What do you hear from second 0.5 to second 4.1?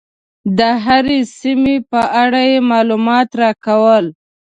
د هرې سیمې په اړه یې معلومات راکول.